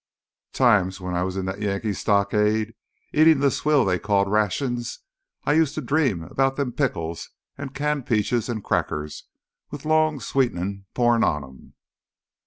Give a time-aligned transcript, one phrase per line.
[0.53, 2.73] Times when I was in that Yankee stockade
[3.13, 4.97] eatin' th' swill they called rations
[5.43, 9.25] I used to dream 'bout them pickles an' canned peaches an' crackers
[9.69, 11.73] with long sweetin' poured on 'em!"